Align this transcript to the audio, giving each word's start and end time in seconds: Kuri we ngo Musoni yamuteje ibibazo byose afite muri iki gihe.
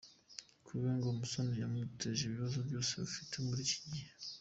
Kuri 0.63 0.79
we 0.85 0.91
ngo 0.97 1.07
Musoni 1.19 1.53
yamuteje 1.63 2.21
ibibazo 2.23 2.57
byose 2.67 2.91
afite 3.07 3.33
muri 3.45 3.61
iki 3.65 3.79
gihe. 3.93 4.09